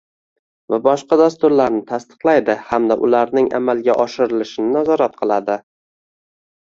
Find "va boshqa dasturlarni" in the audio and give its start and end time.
0.73-1.81